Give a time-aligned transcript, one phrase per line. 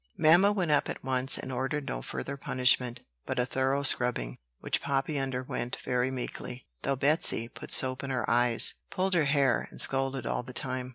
[0.17, 4.81] Mamma went up at once, and ordered no further punishment, but a thorough scrubbing; which
[4.81, 9.79] Poppy underwent very meekly, though Betsey put soap in her eyes, pulled her hair, and
[9.79, 10.89] scolded all the time.